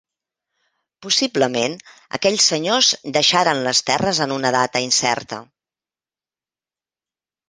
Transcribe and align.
Possiblement 1.05 1.75
aquells 2.17 2.47
senyors 2.51 2.89
deixaren 3.17 3.61
les 3.67 3.81
terres 3.89 4.21
en 4.25 4.33
una 4.37 4.53
data 4.57 4.81
incerta. 4.87 5.39